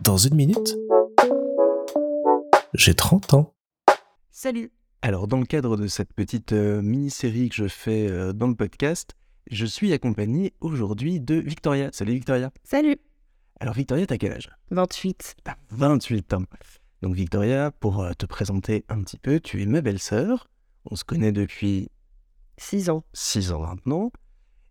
Dans 0.00 0.16
une 0.16 0.34
minute, 0.34 0.76
j'ai 2.74 2.94
30 2.94 3.34
ans. 3.34 3.54
Salut 4.30 4.72
Alors 5.02 5.28
dans 5.28 5.38
le 5.38 5.44
cadre 5.44 5.76
de 5.76 5.86
cette 5.86 6.14
petite 6.14 6.52
euh, 6.52 6.80
mini-série 6.80 7.50
que 7.50 7.56
je 7.56 7.68
fais 7.68 8.08
euh, 8.08 8.32
dans 8.32 8.48
le 8.48 8.54
podcast, 8.54 9.14
je 9.50 9.66
suis 9.66 9.92
accompagné 9.92 10.54
aujourd'hui 10.60 11.20
de 11.20 11.34
Victoria. 11.34 11.90
Salut 11.92 12.14
Victoria 12.14 12.50
Salut 12.64 12.96
Alors 13.58 13.74
Victoria, 13.74 14.06
t'as 14.06 14.16
quel 14.16 14.32
âge? 14.32 14.50
28. 14.70 15.36
T'as 15.44 15.56
28 15.70 16.34
ans. 16.34 16.44
Donc 17.02 17.14
Victoria, 17.14 17.70
pour 17.72 18.00
euh, 18.00 18.12
te 18.12 18.26
présenter 18.26 18.84
un 18.88 19.02
petit 19.02 19.18
peu, 19.18 19.40
tu 19.40 19.62
es 19.62 19.66
ma 19.66 19.82
belle-sœur. 19.82 20.48
On 20.86 20.96
se 20.96 21.04
connaît 21.04 21.32
depuis 21.32 21.90
6 22.56 22.88
ans. 22.88 23.04
6 23.12 23.52
ans 23.52 23.60
maintenant. 23.60 24.12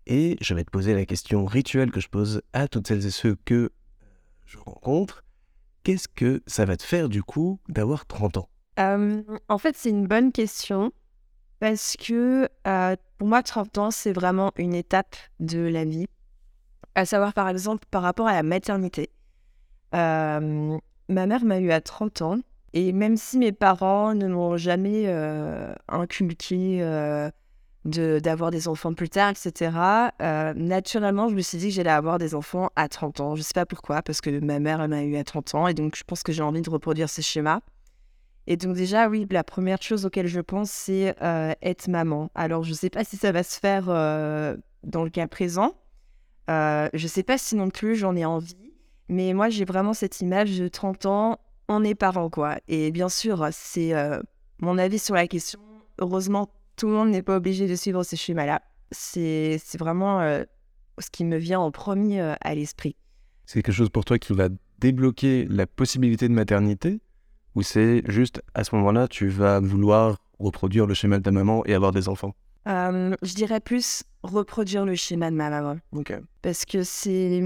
Et 0.08 0.38
je 0.42 0.56
vais 0.56 0.64
te 0.64 0.72
poser 0.72 0.96
la 0.96 1.06
question 1.06 1.46
rituelle 1.46 1.92
que 1.92 2.00
je 2.00 2.10
pose 2.10 2.42
à 2.54 2.68
toutes 2.68 2.88
celles 2.88 3.06
et 3.06 3.12
ceux 3.12 3.36
que 3.46 3.72
je 4.50 4.58
rencontre. 4.58 5.24
Qu'est-ce 5.84 6.08
que 6.08 6.42
ça 6.48 6.66
va 6.66 6.76
te 6.76 6.84
faire 6.84 7.07
du 7.07 7.24
coup 7.24 7.60
d'avoir 7.70 8.06
30 8.06 8.38
ans? 8.38 8.50
En 9.50 9.57
fait, 9.57 9.76
c'est 9.76 9.90
une 9.90 10.07
bonne 10.07 10.32
question 10.32 10.92
parce 11.60 11.98
que 11.98 12.48
euh, 12.68 12.96
pour 13.18 13.28
moi, 13.28 13.43
30 13.43 13.78
ans, 13.78 13.92
c'est 13.92 14.14
vraiment 14.14 14.52
une 14.57 14.74
étape 14.74 15.16
de 15.40 15.60
la 15.60 15.84
vie. 15.84 16.07
À 16.96 17.06
savoir, 17.06 17.34
par 17.34 17.50
exemple, 17.50 17.86
par 17.92 18.02
rapport 18.02 18.28
à 18.28 18.34
la 18.34 18.43
maternité. 18.43 19.10
Ma 19.92 20.79
mère 21.10 21.43
m'a 21.43 21.60
eu 21.60 21.71
à 21.71 21.82
30 21.82 22.21
ans 22.21 22.40
et 22.74 22.93
même 22.93 23.18
si 23.18 23.38
mes 23.38 23.52
parents 23.52 24.14
ne 24.14 24.28
m'ont 24.28 24.57
jamais 24.57 25.07
inculqué 25.88 26.82
d'avoir 27.86 28.51
des 28.51 28.68
enfants 28.68 28.93
plus 28.93 29.10
tard, 29.10 29.32
etc., 29.32 29.71
euh, 30.21 30.54
naturellement, 30.54 31.29
je 31.29 31.36
me 31.36 31.42
suis 31.42 31.57
dit 31.57 31.70
que 31.70 31.74
j'allais 31.74 31.89
avoir 31.89 32.17
des 32.17 32.36
enfants 32.36 32.70
à 32.75 32.89
30 32.89 33.20
ans. 33.22 33.36
Je 33.36 33.42
sais 33.42 33.53
pas 33.53 33.66
pourquoi, 33.66 34.02
parce 34.02 34.22
que 34.22 34.39
ma 34.39 34.59
mère 34.59 34.81
elle 34.81 34.89
m'a 34.89 35.03
eu 35.03 35.16
à 35.16 35.23
30 35.23 35.56
ans 35.56 35.67
et 35.67 35.73
donc 35.73 35.95
je 35.95 36.03
pense 36.03 36.23
que 36.23 36.31
j'ai 36.31 36.44
envie 36.44 36.61
de 36.61 36.70
reproduire 36.70 37.09
ces 37.09 37.22
schémas. 37.22 37.61
Et 38.48 38.58
donc 38.58 38.76
déjà, 38.76 39.08
oui, 39.08 39.28
la 39.30 39.44
première 39.44 39.81
chose 39.81 40.06
auquel 40.06 40.28
je 40.28 40.42
pense, 40.42 40.72
c'est 40.72 41.16
euh, 41.22 41.54
être 41.62 41.88
maman. 41.88 42.31
Alors, 42.36 42.64
je 42.64 42.72
ne 42.72 42.76
sais 42.76 42.89
pas 42.89 43.04
si 43.04 43.16
ça 43.16 43.31
va 43.31 43.44
se 43.44 43.59
faire 43.59 43.86
euh, 43.88 44.58
dans 44.84 45.04
le 45.04 45.09
cas 45.09 45.28
présent. 45.28 45.76
Je 46.48 46.89
ne 46.92 47.08
sais 47.08 47.22
pas 47.22 47.38
si 47.38 47.56
non 47.56 47.70
plus 47.70 47.95
j'en 47.95 48.16
ai 48.16 48.26
envie. 48.26 48.73
Mais 49.08 49.34
moi, 49.34 49.50
j'ai 49.50 49.66
vraiment 49.66 49.94
cette 49.94 50.20
image 50.20 50.58
de 50.58 50.67
30 50.67 51.06
ans, 51.06 51.39
on 51.67 51.84
est 51.84 51.95
parents, 51.95 52.32
quoi. 52.32 52.58
Et 52.67 52.92
bien 52.92 53.09
sûr, 53.09 53.48
c'est 53.52 53.94
mon 54.59 54.78
avis 54.80 55.00
sur 55.00 55.14
la 55.14 55.28
question. 55.28 55.59
Heureusement, 56.00 56.50
tout 56.80 56.88
le 56.88 56.94
monde 56.94 57.10
n'est 57.10 57.22
pas 57.22 57.36
obligé 57.36 57.68
de 57.68 57.76
suivre 57.76 58.04
ce 58.04 58.16
schéma-là. 58.16 58.62
C'est 58.92 59.60
vraiment 59.78 60.22
euh, 60.22 60.44
ce 60.98 61.10
qui 61.12 61.26
me 61.26 61.38
vient 61.38 61.60
en 61.60 61.72
premier 61.72 62.22
euh, 62.22 62.36
à 62.40 62.56
l'esprit. 62.56 62.96
C'est 63.46 63.62
quelque 63.62 63.76
chose 63.76 63.90
pour 63.90 64.06
toi 64.06 64.18
qui 64.18 64.34
va 64.34 64.48
débloquer 64.80 65.46
la 65.50 65.68
possibilité 65.68 66.30
de 66.30 66.34
maternité 66.34 67.02
Ou 67.56 67.64
c'est 67.64 68.02
juste 68.08 68.42
à 68.54 68.64
ce 68.64 68.74
moment-là, 68.76 69.10
tu 69.10 69.28
vas 69.28 69.60
vouloir 69.60 70.20
reproduire 70.40 70.88
le 70.88 70.94
schéma 70.94 71.18
de 71.18 71.24
ta 71.24 71.32
maman 71.32 71.66
et 71.66 71.74
avoir 71.74 71.92
des 71.92 72.08
enfants? 72.08 72.34
Euh, 72.68 73.14
je 73.22 73.34
dirais 73.34 73.60
plus 73.60 74.04
reproduire 74.24 74.86
le 74.86 74.96
schéma 74.96 75.32
de 75.32 75.36
ma 75.36 75.50
maman. 75.50 75.78
Ok. 75.92 76.14
Parce 76.42 76.64
que 76.64 76.84
c'est. 76.84 77.44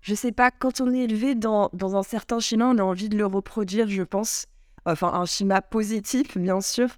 Je 0.00 0.14
sais 0.14 0.32
pas, 0.32 0.50
quand 0.50 0.80
on 0.80 0.92
est 0.92 1.04
élevé 1.04 1.36
dans, 1.36 1.70
dans 1.72 1.96
un 1.96 2.02
certain 2.02 2.40
schéma, 2.40 2.66
on 2.66 2.78
a 2.78 2.82
envie 2.82 3.08
de 3.08 3.16
le 3.16 3.26
reproduire, 3.26 3.88
je 3.88 4.02
pense. 4.02 4.46
Enfin, 4.84 5.12
un 5.14 5.26
schéma 5.26 5.62
positif, 5.62 6.36
bien 6.36 6.60
sûr. 6.60 6.88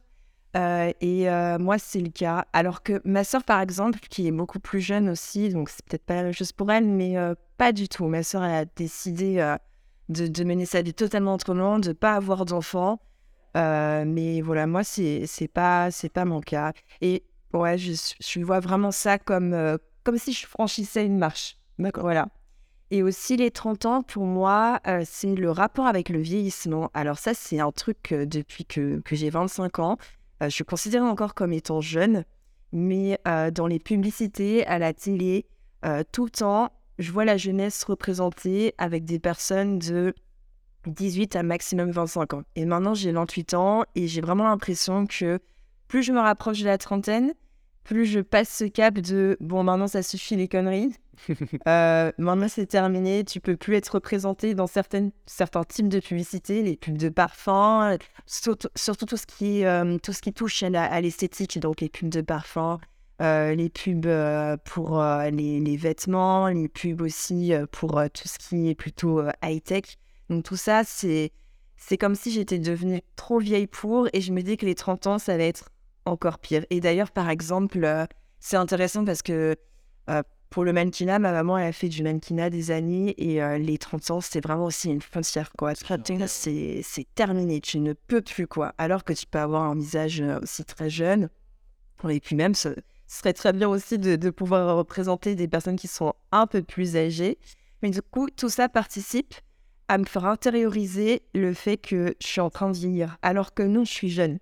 Euh, 0.57 0.93
et 1.01 1.29
euh, 1.29 1.59
moi, 1.59 1.79
c'est 1.79 2.01
le 2.01 2.11
cas. 2.11 2.47
Alors 2.53 2.83
que 2.83 3.01
ma 3.05 3.25
sœur, 3.25 3.45
par 3.45 3.61
exemple, 3.61 3.99
qui 4.11 4.27
est 4.27 4.33
beaucoup 4.33 4.61
plus 4.61 4.81
jeune 4.81 5.09
aussi, 5.09 5.51
donc 5.51 5.69
c'est 5.69 5.85
peut-être 5.85 6.05
pas 6.05 6.15
la 6.15 6.23
même 6.25 6.33
chose 6.33 6.53
pour 6.53 6.71
elle, 6.73 6.87
mais 6.87 7.19
euh, 7.19 7.35
pas 7.59 7.73
du 7.73 7.89
tout. 7.89 8.07
Ma 8.07 8.23
sœur, 8.23 8.43
elle 8.45 8.55
a 8.55 8.65
décidé 8.65 9.57
de, 10.09 10.27
de 10.27 10.45
mener 10.45 10.67
sa 10.67 10.83
vie 10.83 10.95
totalement 10.95 11.35
autrement, 11.35 11.79
de 11.79 11.93
pas 11.93 12.15
avoir 12.15 12.45
d'enfants. 12.45 13.01
Euh, 13.57 14.05
mais 14.07 14.41
voilà, 14.41 14.67
moi, 14.67 14.85
c'est 14.85 15.51
pas, 15.53 15.91
c'est 15.91 16.09
pas 16.09 16.25
mon 16.25 16.41
cas. 16.41 16.73
Et 17.01 17.25
ouais, 17.53 17.77
je, 17.79 17.93
je 18.21 18.41
vois 18.41 18.61
vraiment 18.61 18.91
ça 18.91 19.19
comme, 19.19 19.79
comme 20.05 20.19
si 20.19 20.33
je 20.33 20.47
franchissais 20.47 21.05
une 21.05 21.19
marche. 21.19 21.59
D'accord. 21.79 22.05
Voilà. 22.05 22.29
Et 22.93 23.03
aussi, 23.03 23.37
les 23.37 23.51
30 23.51 23.87
ans, 23.87 24.03
pour 24.03 24.25
moi, 24.25 24.81
euh, 24.87 25.03
c'est 25.05 25.35
le 25.35 25.51
rapport 25.51 25.87
avec 25.87 26.09
le 26.09 26.21
vieillissement. 26.21 26.91
Alors 26.95 27.19
ça, 27.19 27.35
c'est 27.35 27.59
un 27.59 27.73
truc 27.73 28.13
euh, 28.13 28.27
depuis 28.27 28.65
que, 28.65 29.01
que 29.01 29.17
j'ai 29.17 29.29
25 29.29 29.81
ans. 29.81 29.99
Euh, 30.43 30.47
je 30.47 30.55
suis 30.55 30.65
considérée 30.65 31.07
encore 31.07 31.35
comme 31.35 31.53
étant 31.53 31.81
jeune, 31.81 32.25
mais 32.73 33.19
euh, 33.27 33.51
dans 33.51 33.67
les 33.67 33.79
publicités, 33.79 34.67
à 34.67 34.79
la 34.79 34.93
télé, 34.93 35.47
euh, 35.85 36.03
tout 36.13 36.25
le 36.25 36.31
temps, 36.31 36.73
je 36.99 37.13
vois 37.13 37.25
la 37.25 37.37
jeunesse 37.37 37.85
représentée 37.85 38.75
avec 38.79 39.05
des 39.05 39.19
personnes 39.19 39.79
de 39.79 40.15
18 40.87 41.37
à 41.37 41.43
maximum 41.43 41.91
25 41.91 42.35
ans. 42.35 42.43
Et 42.55 42.65
maintenant, 42.65 42.95
j'ai 42.95 43.13
28 43.13 43.55
ans 43.55 43.85
et 43.95 44.07
j'ai 44.09 44.21
vraiment 44.21 44.45
l'impression 44.45 45.07
que 45.07 45.39
plus 45.89 46.03
je 46.03 46.13
me 46.13 46.21
rapproche 46.21 46.61
de 46.61 46.67
la 46.67 46.79
trentaine, 46.79 47.33
plus 47.87 48.05
je 48.05 48.21
passe 48.21 48.49
ce 48.49 48.65
cap 48.65 48.99
de 48.99 49.37
bon, 49.41 49.63
maintenant 49.63 49.87
ça 49.87 50.03
suffit 50.03 50.37
les 50.37 50.49
conneries. 50.49 50.93
Euh, 51.67 52.13
maintenant 52.19 52.47
c'est 52.47 52.67
terminé, 52.67 53.25
tu 53.25 53.41
peux 53.41 53.57
plus 53.57 53.75
être 53.75 53.89
représenté 53.89 54.55
dans 54.55 54.67
certaines, 54.67 55.13
certains 55.25 55.65
types 55.65 55.89
de 55.89 55.99
publicités, 55.99 56.63
les 56.63 56.77
pubs 56.77 56.99
de 56.99 57.09
parfum, 57.09 57.97
surtout, 58.27 58.69
surtout 58.77 59.07
tout, 59.07 59.17
ce 59.17 59.27
qui, 59.27 59.65
euh, 59.65 59.97
tout 59.99 60.13
ce 60.13 60.21
qui 60.21 60.35
touche 60.35 60.63
à 60.63 61.01
l'esthétique, 61.01 61.59
donc 61.59 61.81
les 61.81 61.89
pubs 61.89 62.11
de 62.11 62.21
parfum, 62.21 62.79
euh, 63.23 63.55
les 63.55 63.71
pubs 63.71 64.05
euh, 64.05 64.59
pour 64.65 65.03
les, 65.03 65.59
les 65.59 65.77
vêtements, 65.77 66.49
les 66.49 66.69
pubs 66.69 67.01
aussi 67.01 67.53
pour 67.73 68.03
tout 68.13 68.29
ce 68.29 68.39
qui 68.39 68.69
est 68.69 68.75
plutôt 68.75 69.23
high-tech. 69.43 69.97
Donc 70.29 70.45
tout 70.45 70.57
ça, 70.57 70.83
c'est 70.85 71.33
c'est 71.77 71.97
comme 71.97 72.15
si 72.15 72.31
j'étais 72.31 72.59
devenue 72.59 73.01
trop 73.17 73.39
vieille 73.39 73.67
pour, 73.67 74.09
et 74.13 74.21
je 74.21 74.33
me 74.33 74.43
dis 74.43 74.57
que 74.57 74.67
les 74.67 74.75
30 74.75 75.07
ans, 75.07 75.19
ça 75.19 75.37
va 75.37 75.45
être 75.45 75.71
encore 76.07 76.39
pire. 76.39 76.65
Et 76.71 76.81
d'ailleurs, 76.81 77.11
par 77.11 77.29
exemple, 77.29 77.85
euh, 77.85 78.07
c'est 78.41 78.57
intéressant 78.57 79.05
parce 79.05 79.23
que 79.23 79.57
euh, 80.09 80.23
pour 80.51 80.65
le 80.65 80.73
mannequinat, 80.73 81.19
ma 81.19 81.33
maman, 81.33 81.59
elle 81.59 81.69
a 81.69 81.73
fait 81.73 81.89
du 81.89 82.03
mannequinat 82.03 82.49
des 82.51 82.71
années 82.71 83.15
et 83.19 83.43
euh, 83.43 83.59
les 83.59 83.77
30 83.77 84.11
ans, 84.13 84.21
c'est 84.21 84.41
vraiment 84.41 84.65
aussi 84.65 84.89
une 84.89 85.03
frontière, 85.03 85.51
quoi. 85.59 85.75
30 85.75 86.11
ans, 86.13 86.25
c'est 86.27 86.81
c'est 86.83 87.07
terminé, 87.15 87.61
tu 87.61 87.81
ne 87.81 87.93
peux 87.93 88.23
plus, 88.23 88.47
quoi. 88.47 88.73
Alors 88.79 89.05
que 89.05 89.13
tu 89.13 89.27
peux 89.27 89.39
avoir 89.41 89.63
un 89.63 89.75
visage 89.75 90.23
aussi 90.43 90.65
très 90.65 90.89
jeune. 90.89 91.29
Et 92.09 92.21
puis 92.21 92.37
même, 92.37 92.55
ce, 92.55 92.69
ce 93.07 93.19
serait 93.19 93.33
très 93.33 93.53
bien 93.53 93.69
aussi 93.69 93.99
de, 93.99 94.17
de 94.17 94.31
pouvoir 94.31 94.77
représenter 94.77 95.35
des 95.35 95.49
personnes 95.49 95.77
qui 95.77 95.89
sont 95.89 96.15
un 96.31 96.47
peu 96.47 96.63
plus 96.63 96.97
âgées. 96.97 97.39
Mais 97.83 97.91
du 97.91 98.03
coup, 98.03 98.29
tout 98.31 98.49
ça 98.49 98.69
participe 98.69 99.35
à 99.89 99.99
me 99.99 100.05
faire 100.05 100.25
intérioriser 100.25 101.23
le 101.35 101.55
fait 101.55 101.77
que 101.77 102.15
je 102.21 102.27
suis 102.27 102.41
en 102.41 102.51
train 102.51 102.71
de 102.71 102.77
vieillir, 102.77 103.19
alors 103.23 103.55
que 103.55 103.63
non, 103.63 103.85
je 103.85 103.93
suis 103.93 104.11
jeune. 104.11 104.39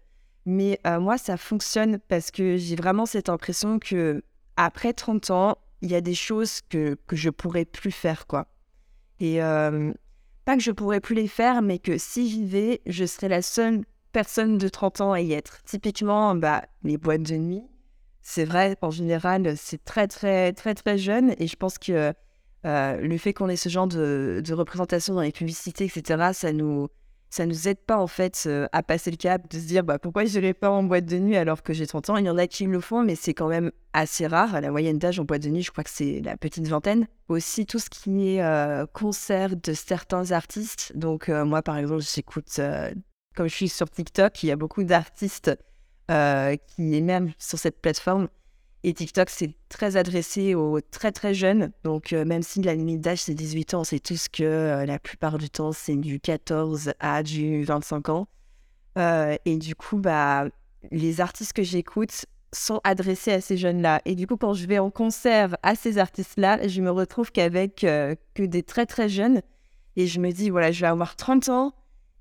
Mais 0.47 0.81
euh, 0.87 1.01
moi, 1.01 1.19
ça 1.19 1.37
fonctionne 1.37 1.99
parce 2.09 2.31
que 2.31 2.57
j'ai 2.57 2.77
vraiment 2.77 3.07
cette 3.07 3.29
impression 3.29 3.79
que 3.79 4.23
après 4.57 4.93
30 4.93 5.31
ans, 5.31 5.59
il 5.81 5.91
y 5.91 5.95
a 5.95 6.01
des 6.01 6.15
choses 6.15 6.61
que, 6.69 6.97
que 7.07 7.17
je 7.17 7.31
pourrais 7.31 7.65
plus 7.65 7.91
faire, 7.91 8.27
quoi. 8.27 8.47
Et 9.21 9.43
euh, 9.43 9.93
pas 10.45 10.57
que 10.57 10.63
je 10.63 10.71
pourrais 10.71 11.01
plus 11.01 11.15
les 11.15 11.29
faire, 11.29 11.63
mais 11.63 11.79
que 11.79 11.99
si 11.99 12.29
j'y 12.29 12.45
vais, 12.45 12.81
je 12.87 13.05
serais 13.05 13.29
la 13.29 13.43
seule 13.43 13.85
personne 14.13 14.59
de 14.59 14.69
30 14.69 15.01
ans 15.01 15.13
à 15.13 15.21
y 15.21 15.33
être. 15.33 15.63
Typiquement, 15.65 16.35
bah, 16.35 16.65
les 16.83 16.99
boîtes 16.99 17.23
de 17.23 17.37
nuit, 17.37 17.63
c'est 18.23 18.45
vrai, 18.45 18.77
en 18.81 18.91
général, 18.91 19.57
c'est 19.57 19.85
très, 19.85 20.09
très, 20.09 20.53
très, 20.53 20.75
très 20.75 20.99
jeune. 20.99 21.35
Et 21.39 21.47
je 21.47 21.57
pense 21.57 21.79
que 21.79 22.13
euh, 22.65 22.97
le 23.01 23.19
fait 23.19 23.33
qu'on 23.33 23.49
ait 23.49 23.57
ce 23.57 23.69
genre 23.69 23.87
de, 23.87 24.43
de 24.45 24.55
représentation 24.55 25.15
dans 25.15 25.21
les 25.21 25.33
publicités, 25.33 25.85
etc., 25.85 26.31
ça 26.33 26.53
nous, 26.53 26.89
ça 27.35 27.47
nous 27.47 27.67
aide 27.67 27.79
pas 27.79 27.99
en 27.99 28.07
fait 28.07 28.45
euh, 28.47 28.69
à 28.73 28.85
passer 28.85 29.11
le 29.11 29.17
cap, 29.17 29.51
de 29.51 29.59
se 29.59 29.67
dire 29.67 29.83
bah, 29.83 29.99
pourquoi 29.99 30.25
je 30.25 30.39
n'irai 30.39 30.55
pas 30.55 30.71
en 30.71 30.85
boîte 30.85 31.05
de 31.05 31.19
nuit 31.19 31.37
alors 31.37 31.65
que 31.65 31.73
j'ai 31.73 31.85
30 31.85 32.11
ans? 32.11 32.17
Il 32.17 32.27
y 32.27 32.31
en 32.31 32.39
a 32.39 32.47
qui 32.47 32.65
le 32.65 32.79
font, 32.79 33.03
mais 33.03 33.17
c'est 33.17 33.35
quand 33.35 33.49
même 33.49 33.73
assez 33.93 34.29
rare. 34.29 34.61
La 34.61 34.71
moyenne 34.71 34.99
d'âge 34.99 35.19
en 35.19 35.25
boîte 35.25 35.43
de 35.43 35.49
nuit, 35.49 35.63
je 35.63 35.73
crois 35.73 35.83
que 35.83 35.91
c'est 35.91 36.21
la 36.21 36.37
petite 36.37 36.69
vingtaine. 36.69 37.09
Aussi 37.29 37.67
tout 37.67 37.81
ce 37.81 37.91
qui 37.91 38.37
est 38.37 38.43
euh, 38.43 38.87
concert 38.87 39.57
de 39.57 39.73
certains 39.73 40.31
artistes. 40.31 40.93
Donc 40.95 41.29
euh, 41.29 41.45
moi 41.45 41.61
par 41.61 41.77
exemple, 41.77 42.03
j'écoute, 42.03 42.57
euh, 42.61 42.93
comme 43.35 43.49
je 43.49 43.55
suis 43.55 43.69
sur 43.69 43.91
TikTok, 43.91 44.41
il 44.45 44.47
y 44.47 44.53
a 44.53 44.57
beaucoup 44.57 44.85
d'artistes 44.85 45.51
qui 46.07 47.03
même 47.03 47.33
sur 47.39 47.59
cette 47.59 47.81
plateforme. 47.81 48.29
Et 48.87 48.93
TikTok, 48.93 49.31
c'est 49.31 49.55
très 49.71 49.97
adressé 49.97 50.55
aux 50.55 50.79
très 50.83 51.11
très 51.11 51.33
jeunes. 51.33 51.73
Donc, 51.85 52.13
euh, 52.13 52.27
même 52.27 52.43
si 52.43 52.61
la 52.61 52.75
limite 52.75 53.01
d'âge 53.01 53.23
c'est 53.23 53.33
18 53.33 53.73
ans, 53.73 53.83
c'est 53.83 53.99
tout 53.99 54.17
ce 54.17 54.29
que 54.29 54.43
euh, 54.43 54.85
la 54.85 54.99
plupart 54.99 55.39
du 55.39 55.49
temps 55.49 55.73
c'est 55.73 55.97
du 55.97 56.21
14 56.21 56.93
à 57.01 57.23
du 57.23 57.65
25 57.65 58.11
ans. 58.11 58.29
Euh, 58.99 59.37
et 59.47 59.57
du 59.57 59.75
coup, 59.75 59.97
bah, 59.97 60.45
les 60.91 61.23
artistes 61.23 61.55
que 61.55 61.63
j'écoute 61.63 62.27
sont 62.53 62.83
adressés 62.85 63.33
à 63.33 63.41
ces 63.41 63.57
jeunes-là. 63.57 64.03
Et 64.05 64.15
du 64.15 64.27
coup, 64.27 64.37
quand 64.37 64.53
je 64.53 64.67
vais 64.67 64.79
en 64.79 64.91
concert 64.91 65.57
à 65.63 65.77
ces 65.77 65.97
artistes-là, 65.97 66.69
je 66.69 66.83
me 66.83 66.91
retrouve 66.91 67.33
qu'avec 67.33 67.77
que 67.77 68.43
des 68.43 68.63
très 68.63 68.85
très 68.85 69.09
jeunes. 69.09 69.41
Et 69.97 70.07
je 70.07 70.21
me 70.21 70.31
dis, 70.31 70.51
voilà, 70.51 70.73
je 70.73 70.83
vais 70.83 70.89
avoir 70.89 71.17
30 71.17 71.49
ans. 71.49 71.73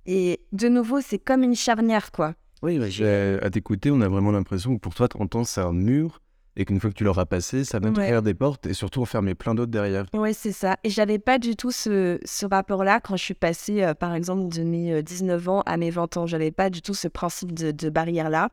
Et 0.05 0.39
de 0.53 0.69
nouveau, 0.69 1.01
c'est 1.01 1.19
comme 1.19 1.43
une 1.43 1.55
charnière, 1.55 2.13
quoi. 2.13 2.35
Oui, 2.63 2.79
à 2.81 3.49
t'écouter, 3.49 3.91
on 3.91 3.99
a 3.99 4.07
vraiment 4.07 4.31
l'impression 4.31 4.75
que 4.75 4.79
pour 4.79 4.95
toi, 4.95 5.09
30 5.09 5.35
ans, 5.35 5.43
c'est 5.43 5.61
un 5.61 5.73
mur 5.73 6.21
et 6.55 6.65
qu'une 6.65 6.79
fois 6.79 6.89
que 6.91 6.95
tu 6.95 7.03
l'auras 7.03 7.25
passé, 7.25 7.63
ça 7.63 7.79
va 7.79 7.89
Ouais. 7.89 8.21
des 8.21 8.33
portes 8.33 8.65
et 8.67 8.73
surtout 8.73 9.01
en 9.01 9.05
fermer 9.05 9.33
plein 9.35 9.55
d'autres 9.55 9.71
derrière. 9.71 10.05
Ouais, 10.13 10.33
c'est 10.33 10.51
ça. 10.51 10.77
Et 10.83 10.89
j'avais 10.89 11.19
pas 11.19 11.39
du 11.39 11.55
tout 11.55 11.71
ce, 11.71 12.19
ce 12.25 12.45
rapport-là 12.45 12.99
quand 12.99 13.15
je 13.15 13.23
suis 13.23 13.33
passée, 13.33 13.83
euh, 13.83 13.93
par 13.93 14.13
exemple, 14.13 14.53
de 14.55 14.63
mes 14.63 14.93
euh, 14.93 15.01
19 15.01 15.49
ans 15.49 15.61
à 15.65 15.77
mes 15.77 15.89
20 15.89 16.17
ans. 16.17 16.25
J'avais 16.27 16.51
pas 16.51 16.69
du 16.69 16.81
tout 16.81 16.93
ce 16.93 17.07
principe 17.07 17.53
de, 17.53 17.71
de 17.71 17.89
barrière-là. 17.89 18.49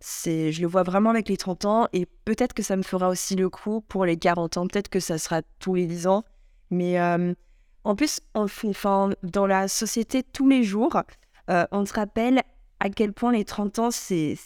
C'est, 0.00 0.52
je 0.52 0.60
le 0.60 0.66
vois 0.68 0.82
vraiment 0.82 1.10
avec 1.10 1.28
les 1.28 1.36
30 1.36 1.64
ans 1.64 1.88
et 1.92 2.06
peut-être 2.24 2.52
que 2.52 2.62
ça 2.62 2.76
me 2.76 2.82
fera 2.82 3.08
aussi 3.08 3.36
le 3.36 3.48
coup 3.48 3.80
pour 3.82 4.04
les 4.04 4.16
40 4.16 4.56
ans. 4.58 4.66
Peut-être 4.66 4.88
que 4.88 5.00
ça 5.00 5.18
sera 5.18 5.42
tous 5.60 5.74
les 5.74 5.86
10 5.86 6.06
ans. 6.06 6.24
Mais 6.70 6.98
euh, 7.00 7.32
en 7.84 7.94
plus, 7.94 8.20
on 8.34 8.44
enfin, 8.44 9.10
dans 9.22 9.46
la 9.46 9.68
société, 9.68 10.22
tous 10.22 10.48
les 10.48 10.62
jours, 10.62 11.00
euh, 11.50 11.64
on 11.72 11.84
te 11.84 11.92
rappelle 11.94 12.42
à 12.80 12.90
quel 12.90 13.12
point 13.12 13.32
les 13.32 13.44
30 13.44 13.78
ans, 13.78 13.90
c'est, 13.90 14.36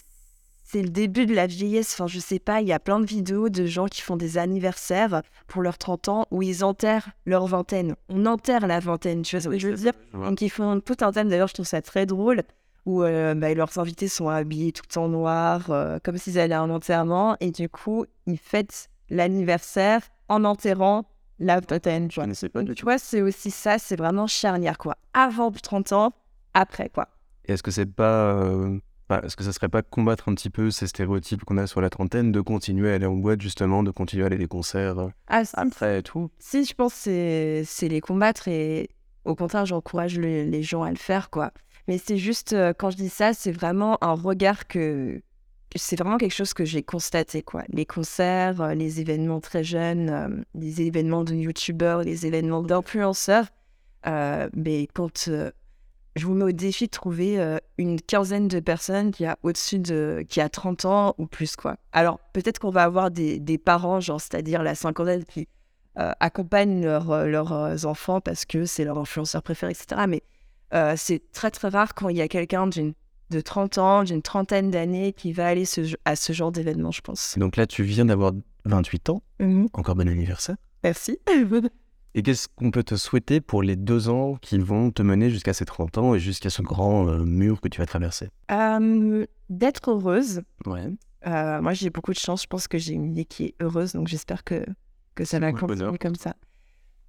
c'est 0.71 0.83
le 0.83 0.91
début 0.91 1.25
de 1.25 1.35
la 1.35 1.47
vieillesse. 1.47 1.95
Enfin, 1.95 2.07
je 2.07 2.19
sais 2.19 2.39
pas, 2.39 2.61
il 2.61 2.69
y 2.69 2.73
a 2.75 2.79
plein 2.79 3.01
de 3.01 3.07
vidéos 3.07 3.49
de 3.49 3.65
gens 3.65 3.87
qui 3.87 4.03
font 4.03 4.17
des 4.17 4.37
anniversaires 4.37 5.23
pour 5.47 5.63
leurs 5.63 5.79
30 5.79 6.09
ans 6.09 6.27
où 6.31 6.43
ils 6.43 6.63
enterrent 6.63 7.09
leur 7.25 7.47
vingtaine. 7.47 7.95
On 8.11 8.27
enterre 8.27 8.67
la 8.67 8.79
vingtaine, 8.79 9.23
tu 9.23 9.37
vois 9.37 9.41
ce 9.43 9.49
que 9.49 9.59
je 9.59 9.69
veux 9.69 9.77
dire? 9.77 9.93
Donc 10.13 10.43
ils 10.43 10.51
font 10.51 10.79
tout 10.81 10.97
un 11.01 11.11
thème, 11.13 11.31
d'ailleurs 11.31 11.49
je 11.49 11.55
trouve 11.55 11.67
ça 11.67 11.81
très 11.81 12.05
drôle, 12.05 12.43
où 12.85 13.03
euh, 13.03 13.35
bah, 13.35 13.55
leurs 13.55 13.79
invités 13.79 14.09
sont 14.09 14.29
habillés 14.29 14.73
tout 14.73 14.99
en 14.99 15.09
noir, 15.09 15.71
euh, 15.71 15.99
comme 16.05 16.19
s'ils 16.19 16.39
allaient 16.39 16.55
à 16.55 16.61
un 16.61 16.69
enterrement, 16.71 17.37
et 17.41 17.51
du 17.51 17.71
coup 17.71 18.05
ils 18.27 18.39
fêtent 18.39 18.91
l'anniversaire 19.09 20.03
en 20.29 20.45
enterrant 20.45 21.07
la 21.39 21.61
vingtaine. 21.61 22.09
Tu 22.09 22.21
vois, 22.21 22.27
Donc, 22.27 22.75
tu 22.75 22.83
vois 22.85 22.99
c'est 22.99 23.23
aussi 23.23 23.51
ça, 23.51 23.79
c'est 23.79 23.97
vraiment 23.97 24.27
charnière 24.27 24.77
quoi. 24.77 24.97
Avant 25.15 25.51
30 25.51 25.93
ans, 25.93 26.13
après 26.53 26.91
quoi. 26.91 27.09
Et 27.47 27.53
est-ce 27.53 27.63
que 27.63 27.71
c'est 27.71 27.87
pas. 27.87 28.35
euh, 28.35 28.79
enfin, 29.09 29.21
est-ce 29.23 29.37
que 29.37 29.45
ça 29.45 29.53
serait 29.53 29.69
pas 29.69 29.83
combattre 29.83 30.29
un 30.29 30.35
petit 30.35 30.51
peu 30.51 30.71
ces 30.71 30.87
stéréotypes 30.87 31.45
qu'on 31.45 31.57
a 31.59 31.67
sur 31.67 31.81
la 31.81 31.91
trentaine, 31.91 32.33
de 32.33 32.41
continuer 32.41 32.91
à 32.93 32.95
aller 32.95 33.07
en 33.07 33.15
boîte 33.17 33.41
justement, 33.41 33.83
de 33.83 33.91
continuer 33.91 34.25
à 34.25 34.27
aller 34.27 34.37
à 34.37 34.39
des 34.39 34.47
concerts 34.49 34.99
euh, 34.99 35.09
Ah, 35.29 35.45
si, 35.45 35.53
après 35.57 35.99
et 36.01 36.03
tout? 36.03 36.31
Si, 36.39 36.65
je 36.65 36.75
pense 36.75 36.95
que 37.05 37.63
c'est- 37.65 37.89
les 37.89 38.01
combattre 38.01 38.49
et 38.49 38.89
au 39.25 39.35
contraire, 39.35 39.67
j'encourage 39.67 40.19
le- 40.19 40.45
les 40.45 40.63
gens 40.63 40.83
à 40.83 40.91
le 40.91 40.97
faire, 40.97 41.31
quoi. 41.31 41.53
Mais 41.87 41.99
c'est 41.99 42.19
juste, 42.19 42.53
euh, 42.53 42.73
quand 42.77 42.91
je 42.91 42.97
dis 42.97 43.09
ça, 43.09 43.33
c'est 43.33 43.53
vraiment 43.53 43.97
un 44.03 44.13
regard 44.13 44.67
que. 44.67 45.21
C'est 45.77 45.99
vraiment 45.99 46.17
quelque 46.17 46.33
chose 46.35 46.55
que 46.55 46.65
j'ai 46.65 46.83
constaté, 46.83 47.43
quoi. 47.43 47.63
Les 47.69 47.85
concerts, 47.85 48.61
euh, 48.63 48.75
les 48.75 49.01
événements 49.01 49.41
très 49.41 49.63
jeunes, 49.65 50.45
les 50.55 50.81
événements 50.81 51.25
de 51.25 51.35
youtubeurs, 51.35 52.03
les 52.03 52.25
événements 52.27 52.63
d'influenceurs. 52.63 53.47
euh, 54.07 54.49
mais 54.55 54.87
quand 54.95 55.27
euh, 55.29 55.51
je 56.19 56.27
vous 56.27 56.35
mets 56.35 56.45
au 56.45 56.53
défi 56.53 56.87
de 56.87 56.91
trouver 56.91 57.39
euh, 57.41 57.59
une 57.79 58.01
quinzaine 58.01 58.49
de 58.49 58.61
personnes 58.61 59.11
qui 59.13 59.25
a 59.25 59.39
au-dessus 59.43 59.79
de. 59.79 60.25
qui 60.29 60.41
a 60.41 60.49
30 60.49 60.85
ans 60.85 61.15
ou 61.19 61.27
plus, 61.27 61.57
quoi. 61.57 61.77
Alors, 61.93 62.19
peut-être 62.33 62.59
qu'on 62.59 62.71
va 62.71 62.83
avoir 62.85 63.11
des, 63.11 63.39
des 63.39 63.57
parents, 63.59 64.01
genre, 64.01 64.21
c'est-à-dire 64.21 64.63
la 64.63 64.75
cinquantaine 64.75 65.25
qui 65.25 65.49
euh, 65.99 66.13
accompagnent 66.21 66.83
leurs 66.85 67.11
euh, 67.11 67.27
leurs 67.27 67.53
euh, 67.53 67.77
enfants 67.85 68.21
parce 68.21 68.45
que 68.45 68.65
c'est 68.67 68.85
leur 68.85 68.99
influenceur 68.99 69.43
préféré, 69.43 69.73
etc. 69.73 70.03
Mais 70.09 70.23
euh, 70.75 70.95
c'est 70.97 71.23
très 71.33 71.51
très 71.51 71.69
rare 71.69 71.95
quand 71.95 72.09
il 72.09 72.17
y 72.17 72.21
a 72.23 72.29
quelqu'un 72.29 72.67
d'une 72.67 72.93
de 73.31 73.41
30 73.41 73.77
ans, 73.79 74.05
d'une 74.05 74.23
trentaine 74.23 74.71
d'années 74.71 75.13
qui 75.13 75.33
va 75.33 75.47
aller 75.49 75.65
ce- 75.67 75.95
à 76.07 76.17
ce 76.17 76.33
genre 76.33 76.51
d'événement, 76.51 76.91
je 76.93 77.03
pense. 77.03 77.37
Donc 77.39 77.57
là, 77.57 77.67
tu 77.67 77.83
viens 77.83 78.07
d'avoir 78.07 78.33
28 78.65 79.11
ans, 79.11 79.23
encore 79.75 79.97
bon 79.97 80.09
anniversaire. 80.09 80.57
Merci. 80.83 81.19
Et 82.15 82.23
qu'est-ce 82.23 82.49
qu'on 82.49 82.71
peut 82.71 82.83
te 82.83 82.97
souhaiter 82.97 83.41
pour 83.41 83.63
les 83.63 83.77
deux 83.77 84.09
ans 84.09 84.37
qui 84.41 84.59
vont 84.59 84.91
te 84.91 85.03
mener 85.03 85.31
jusqu'à 85.31 85.53
ces 85.53 85.65
30 85.65 85.99
ans 85.99 86.15
et 86.15 86.19
jusqu'à 86.19 86.51
ce 86.51 86.63
grand 86.63 87.07
euh, 87.09 87.25
mur 87.25 87.61
que 87.61 87.69
tu 87.69 87.81
vas 87.81 87.87
traverser? 87.87 88.29
Euh, 88.51 89.27
D'être 89.51 89.91
heureuse. 89.91 90.43
Ouais. 90.67 90.89
Euh, 91.27 91.61
moi, 91.61 91.75
j'ai 91.75 91.91
beaucoup 91.91 92.13
de 92.13 92.19
chance. 92.19 92.43
Je 92.43 92.47
pense 92.47 92.67
que 92.67 92.79
j'ai 92.79 92.95
une 92.95 93.13
vie 93.15 93.27
qui 93.27 93.45
est 93.45 93.55
heureuse, 93.61 93.93
donc 93.93 94.09
j'espère 94.09 94.43
que, 94.45 94.65
que 95.15 95.25
ça 95.25 95.39
va 95.39 95.53
continuer 95.53 95.99
comme 95.99 96.15
ça. 96.15 96.35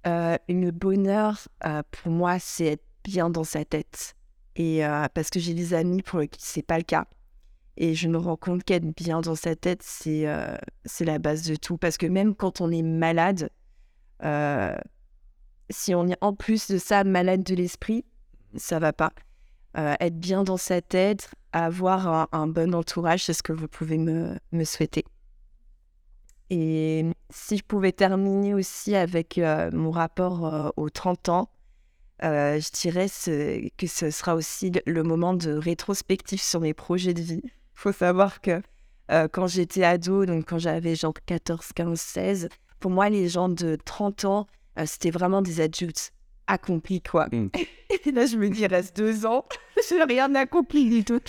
Euh, 0.06 0.36
le 0.48 0.70
bonheur, 0.70 1.48
pour 1.90 2.12
moi, 2.12 2.38
c'est 2.38 2.66
être 2.66 2.84
bien 3.04 3.30
dans 3.30 3.44
sa 3.44 3.64
tête. 3.64 4.14
Et 4.56 4.82
parce 5.14 5.30
que 5.30 5.40
j'ai 5.40 5.54
des 5.54 5.74
amis 5.74 6.02
pour 6.02 6.20
qui 6.22 6.40
c'est 6.40 6.62
pas 6.62 6.76
le 6.76 6.84
cas. 6.84 7.06
Et 7.76 7.94
je 7.94 8.08
me 8.08 8.18
rends 8.18 8.36
compte 8.36 8.62
qu'être 8.64 8.94
bien 8.96 9.20
dans 9.20 9.36
sa 9.36 9.56
tête, 9.56 9.82
c'est 9.82 10.26
c'est 10.84 11.04
la 11.04 11.18
base 11.18 11.42
de 11.46 11.56
tout. 11.56 11.78
Parce 11.78 11.96
que 11.96 12.06
même 12.06 12.34
quand 12.34 12.60
on 12.60 12.70
est 12.70 12.82
malade, 12.82 13.50
euh, 14.24 14.76
si 15.70 15.94
on 15.94 16.06
est 16.08 16.18
en 16.20 16.34
plus 16.34 16.70
de 16.70 16.78
ça 16.78 17.04
malade 17.04 17.42
de 17.42 17.54
l'esprit, 17.54 18.04
ça 18.56 18.78
va 18.78 18.92
pas. 18.92 19.12
Euh, 19.78 19.94
être 20.00 20.18
bien 20.18 20.42
dans 20.42 20.56
sa 20.56 20.80
tête, 20.80 21.30
avoir 21.52 22.28
un, 22.32 22.46
bon 22.48 22.74
entourage, 22.74 23.24
c'est 23.24 23.32
ce 23.32 23.42
que 23.42 23.52
vous 23.52 23.68
pouvez 23.68 23.98
me, 23.98 24.36
me 24.52 24.64
souhaiter. 24.64 25.04
Et 26.50 27.06
si 27.30 27.58
je 27.58 27.62
pouvais 27.62 27.92
terminer 27.92 28.54
aussi 28.54 28.96
avec 28.96 29.38
euh, 29.38 29.70
mon 29.72 29.92
rapport 29.92 30.72
aux 30.76 30.90
30 30.90 31.28
ans, 31.28 31.50
je 32.20 32.70
dirais 32.72 33.06
que 33.78 33.86
ce 33.86 34.10
sera 34.10 34.34
aussi 34.34 34.72
le- 34.84 35.02
moment 35.04 35.34
de 35.34 35.52
rétrospective 35.52 36.42
sur 36.42 36.60
mes 36.60 36.74
projets 36.74 37.14
de 37.14 37.22
vie. 37.22 37.42
Il 37.44 37.50
faut 37.74 37.92
savoir 37.92 38.40
que 38.40 38.60
quand 39.32 39.46
j'étais 39.46 39.84
ado, 39.84 40.26
donc 40.26 40.48
quand 40.48 40.58
j'avais 40.58 40.96
genre 40.96 41.14
14, 41.26 41.72
15, 41.74 42.00
16, 42.00 42.48
pour 42.80 42.90
moi, 42.90 43.08
les 43.10 43.28
gens 43.28 43.48
de 43.48 43.76
30 43.84 44.24
ans, 44.24 44.46
euh, 44.78 44.84
c'était 44.86 45.10
vraiment 45.10 45.42
des 45.42 45.60
adultes 45.60 46.12
accomplis, 46.46 47.00
quoi. 47.02 47.28
Mm. 47.30 47.48
Et 48.06 48.10
là, 48.12 48.26
je 48.26 48.36
me 48.36 48.48
dis, 48.48 48.62
il 48.62 48.66
reste 48.66 48.96
deux 48.96 49.26
ans, 49.26 49.44
j'ai 49.88 50.02
rien 50.02 50.34
accompli 50.34 50.88
du 50.88 51.04
tout. 51.04 51.20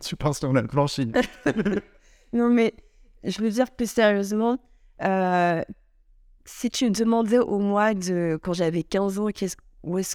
tu 0.00 0.16
penses 0.16 0.38
sur 0.38 0.52
la 0.52 0.62
planche. 0.62 0.98
Non, 2.32 2.48
mais 2.48 2.74
je 3.24 3.40
veux 3.40 3.50
dire 3.50 3.70
plus 3.70 3.90
sérieusement, 3.90 4.58
euh, 5.02 5.62
si 6.44 6.70
tu 6.70 6.84
me 6.86 6.90
demandais 6.90 7.38
au 7.38 7.58
mois 7.58 7.94
de 7.94 8.38
quand 8.42 8.52
j'avais 8.52 8.82
15 8.82 9.18
ans, 9.18 9.26
qu'est-ce 9.28 9.56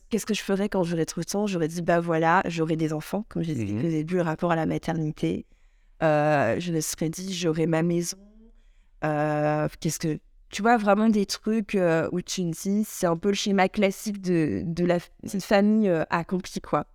qu'est-ce 0.09 0.25
que 0.25 0.33
je 0.33 0.41
ferais 0.41 0.67
quand 0.69 0.83
j'aurais 0.83 1.05
30 1.05 1.35
ans, 1.35 1.47
j'aurais 1.47 1.67
dit, 1.67 1.81
bah 1.81 1.99
voilà, 1.99 2.43
j'aurais 2.47 2.75
des 2.75 2.91
enfants, 2.93 3.25
comme 3.29 3.43
j'ai 3.43 3.55
dit 3.55 3.65
Mhm. 3.73 3.79
au 3.79 3.89
début, 3.89 4.15
le 4.15 4.21
rapport 4.21 4.51
à 4.51 4.55
la 4.55 4.65
maternité. 4.65 5.45
Euh, 6.03 6.59
je 6.59 6.71
me 6.73 6.81
serais 6.81 7.09
dit, 7.09 7.33
j'aurais 7.33 7.65
ma 7.65 7.81
maison. 7.81 8.17
Euh, 9.03 9.67
qu'est-ce 9.79 9.99
que. 9.99 10.19
Tu 10.53 10.61
vois, 10.61 10.77
vraiment 10.77 11.09
des 11.09 11.25
trucs 11.25 11.73
euh, 11.73 12.07
où 12.11 12.21
tu 12.21 12.43
me 12.43 12.51
dis, 12.51 12.83
c'est 12.85 13.07
un 13.07 13.17
peu 13.17 13.29
le 13.29 13.33
schéma 13.33 13.69
classique 13.69 14.21
de, 14.21 14.61
de 14.63 14.85
la 14.85 14.99
famille 15.39 15.89
euh, 15.89 16.03
accomplie, 16.11 16.61
quoi. 16.61 16.85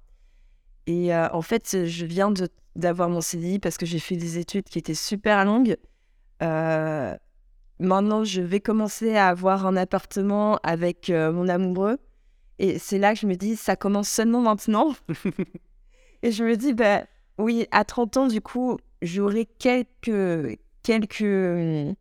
Et 0.87 1.13
euh, 1.13 1.27
en 1.33 1.43
fait, 1.43 1.85
je 1.87 2.07
viens 2.07 2.33
d'avoir 2.77 3.09
mon 3.09 3.21
CDI 3.21 3.59
parce 3.59 3.77
que 3.77 3.85
j'ai 3.85 3.99
fait 3.99 4.15
des 4.15 4.39
études 4.39 4.63
qui 4.63 4.79
étaient 4.79 4.95
super 4.95 5.45
longues. 5.45 5.77
Euh, 6.41 7.17
maintenant, 7.81 8.23
je 8.23 8.43
vais 8.43 8.61
commencer 8.61 9.17
à 9.17 9.27
avoir 9.27 9.67
un 9.67 9.77
appartement 9.77 10.61
avec 10.63 11.09
mon 11.09 11.49
amoureux. 11.49 11.99
Et 12.61 12.79
c'est 12.79 12.99
là 12.99 13.13
que 13.13 13.19
je 13.19 13.27
me 13.27 13.35
dis, 13.35 13.57
ça 13.57 13.75
commence 13.75 14.09
seulement 14.09 14.41
maintenant. 14.41 14.95
et 16.23 16.31
je 16.31 16.45
me 16.45 16.57
dis, 16.57 16.75
bah 16.75 17.07
oui, 17.38 17.67
à 17.73 17.85
30 17.85 18.17
ans, 18.19 18.27
du 18.29 18.41
coup, 18.41 18.79
j'aurai 19.03 19.47
quelques, 19.47 20.61
quelques, 20.85 21.23
hum, 21.23 21.97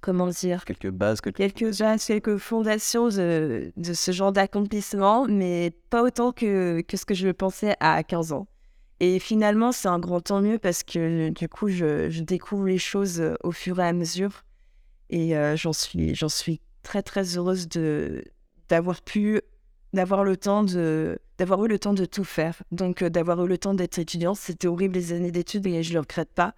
comment 0.00 0.26
dire, 0.28 0.64
Quelques 0.64 0.90
bases, 0.90 1.20
quelques... 1.20 1.36
quelques, 1.36 1.78
bases, 1.78 2.04
quelques 2.04 2.36
fondations 2.36 3.08
de, 3.08 3.72
de 3.76 3.92
ce 3.92 4.12
genre 4.12 4.32
d'accomplissement, 4.32 5.26
mais 5.28 5.72
pas 5.90 6.02
autant 6.02 6.32
que, 6.32 6.80
que 6.82 6.96
ce 6.96 7.04
que 7.04 7.14
je 7.14 7.28
pensais 7.28 7.76
à 7.80 8.02
15 8.02 8.32
ans. 8.32 8.46
Et 9.00 9.18
finalement, 9.18 9.72
c'est 9.72 9.88
un 9.88 9.98
grand 9.98 10.20
tant 10.20 10.40
mieux 10.40 10.58
parce 10.58 10.82
que 10.82 11.28
du 11.28 11.48
coup, 11.48 11.68
je, 11.68 12.08
je 12.08 12.22
découvre 12.22 12.64
les 12.66 12.78
choses 12.78 13.20
euh, 13.20 13.34
au 13.42 13.52
fur 13.52 13.78
et 13.78 13.86
à 13.86 13.92
mesure. 13.92 14.44
Et 15.10 15.36
euh, 15.36 15.56
j'en 15.56 15.72
suis, 15.72 16.14
j'en 16.14 16.30
suis 16.30 16.60
très, 16.82 17.02
très 17.02 17.36
heureuse 17.36 17.68
de, 17.68 18.24
d'avoir 18.68 19.02
pu, 19.02 19.40
d'avoir 19.92 20.24
le 20.24 20.36
temps 20.36 20.62
de, 20.62 21.18
d'avoir 21.36 21.64
eu 21.64 21.68
le 21.68 21.78
temps 21.78 21.92
de 21.92 22.06
tout 22.06 22.24
faire. 22.24 22.62
Donc, 22.72 23.02
euh, 23.02 23.10
d'avoir 23.10 23.44
eu 23.44 23.48
le 23.48 23.58
temps 23.58 23.74
d'être 23.74 23.98
étudiante, 23.98 24.38
c'était 24.38 24.66
horrible 24.66 24.94
les 24.94 25.12
années 25.12 25.30
d'études 25.30 25.66
et 25.66 25.82
je 25.82 25.90
ne 25.90 25.94
le 25.94 26.00
regrette 26.00 26.32
pas. 26.32 26.54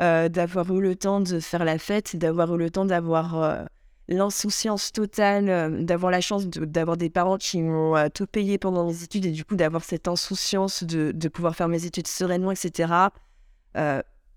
Euh, 0.00 0.30
d'avoir 0.30 0.72
eu 0.74 0.80
le 0.80 0.96
temps 0.96 1.20
de 1.20 1.40
faire 1.40 1.62
la 1.62 1.76
fête, 1.78 2.16
d'avoir 2.16 2.54
eu 2.54 2.58
le 2.58 2.70
temps 2.70 2.86
d'avoir 2.86 3.42
euh, 3.42 3.64
l'insouciance 4.08 4.92
totale, 4.92 5.50
euh, 5.50 5.82
d'avoir 5.82 6.10
la 6.10 6.22
chance 6.22 6.46
d'avoir 6.46 6.96
des 6.96 7.10
parents 7.10 7.36
qui 7.36 7.60
m'ont 7.60 8.08
tout 8.08 8.26
payé 8.26 8.56
pendant 8.56 8.86
mes 8.86 9.02
études 9.02 9.26
et 9.26 9.30
du 9.30 9.44
coup 9.44 9.56
d'avoir 9.56 9.84
cette 9.84 10.08
insouciance 10.08 10.84
de, 10.84 11.28
pouvoir 11.28 11.54
faire 11.54 11.68
mes 11.68 11.84
études 11.84 12.06
sereinement, 12.06 12.50
etc. 12.50 13.10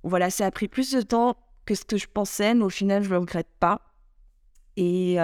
Voilà, 0.05 0.29
ça 0.29 0.48
a 0.48 0.51
pris 0.51 0.67
plus 0.67 0.91
de 0.91 1.01
temps 1.01 1.38
que 1.65 1.75
ce 1.75 1.86
que 1.86 1.96
je 1.96 2.08
pensais, 2.13 2.53
mais 2.55 2.65
au 2.65 2.70
final, 2.70 3.01
je 3.01 3.08
ne 3.08 3.13
le 3.13 3.20
regrette 3.20 3.48
pas. 3.62 3.79
Et 4.75 5.15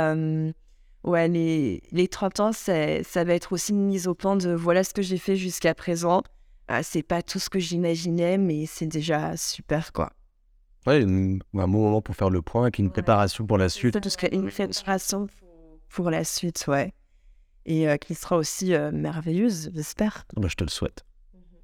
ouais, 1.04 1.28
les, 1.28 1.84
les 1.92 2.08
30 2.08 2.40
ans, 2.40 2.52
ça 2.54 3.24
va 3.26 3.34
être 3.34 3.52
aussi 3.52 3.74
une 3.74 3.86
mise 3.86 4.08
au 4.08 4.16
point 4.16 4.38
de 4.38 4.54
voilà 4.54 4.86
ce 4.86 4.94
que 4.94 5.02
j'ai 5.02 5.18
fait 5.18 5.36
jusqu'à 5.36 5.76
présent. 5.76 6.24
Ah, 6.70 6.82
c'est 6.82 7.04
pas 7.04 7.22
tout 7.22 7.40
ce 7.40 7.50
que 7.50 7.60
j'imaginais, 7.60 8.38
mais 8.38 8.66
c'est 8.68 8.88
déjà 8.88 9.36
super, 9.36 9.92
quoi. 9.92 10.14
Ouais, 10.88 11.04
un 11.04 11.68
bon 11.68 11.68
moment 11.68 12.02
pour 12.02 12.16
faire 12.16 12.30
le 12.30 12.42
point 12.42 12.68
et 12.68 12.72
puis 12.72 12.82
une 12.82 12.92
préparation 12.92 13.46
pour 13.46 13.58
la 13.58 13.70
suite. 13.70 14.00
Tout 14.00 14.10
ce 14.10 14.18
une 14.34 14.50
préparation 14.50 15.28
pour 15.90 16.10
la 16.10 16.24
suite, 16.24 16.66
ouais. 16.68 16.94
Et 17.66 17.88
euh, 17.88 17.98
qui 17.98 18.16
sera 18.16 18.38
aussi 18.38 18.74
euh, 18.74 18.92
merveilleuse, 18.92 19.72
j'espère. 19.76 20.26
Bah, 20.36 20.48
je 20.50 20.56
te 20.56 20.64
le 20.64 20.70
souhaite. 20.70 21.04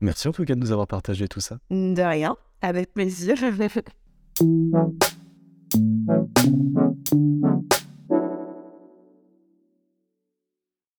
Merci 0.01 0.27
en 0.27 0.33
tout 0.33 0.43
cas 0.43 0.55
de 0.55 0.59
nous 0.59 0.71
avoir 0.71 0.87
partagé 0.87 1.27
tout 1.27 1.39
ça. 1.39 1.57
De 1.71 2.01
rien, 2.01 2.35
avec 2.61 2.93
plaisir. 2.93 3.37